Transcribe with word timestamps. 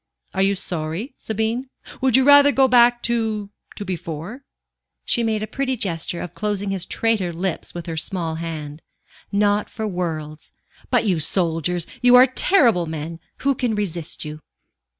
"Are 0.33 0.41
you 0.41 0.55
sorry, 0.55 1.13
Sabine? 1.19 1.69
Would 2.01 2.17
you 2.17 2.23
rather 2.23 2.51
go 2.51 2.67
back 2.67 3.03
to 3.03 3.51
to 3.75 3.85
before?" 3.85 4.41
She 5.05 5.21
made 5.21 5.43
a 5.43 5.45
pretty 5.45 5.77
gesture 5.77 6.21
of 6.21 6.33
closing 6.33 6.71
his 6.71 6.87
traitor 6.87 7.31
lips 7.31 7.75
with 7.75 7.85
her 7.85 7.97
small 7.97 8.33
hand. 8.37 8.81
"Not 9.31 9.69
for 9.69 9.85
worlds. 9.85 10.53
But 10.89 11.05
you 11.05 11.19
soldiers 11.19 11.85
you 12.01 12.15
are 12.15 12.25
terrible 12.25 12.87
men! 12.87 13.19
Who 13.45 13.53
can 13.53 13.75
resist 13.75 14.25
you?" 14.25 14.39